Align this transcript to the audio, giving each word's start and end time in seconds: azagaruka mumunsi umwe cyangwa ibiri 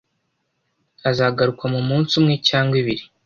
azagaruka 1.09 1.63
mumunsi 1.73 2.11
umwe 2.19 2.35
cyangwa 2.47 2.75
ibiri 2.81 3.03